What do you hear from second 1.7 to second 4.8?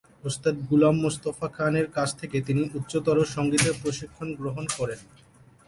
এর কাছ থেকে তিনি উচ্চতর সঙ্গীতের প্রশিক্ষণ গ্রহণ